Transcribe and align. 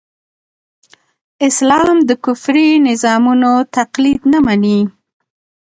اسلام 1.47 1.97
د 2.09 2.11
کفري 2.25 2.67
نظامونو 2.87 3.51
تقليد 3.77 4.21
نه 4.31 4.39
مني. 4.45 4.79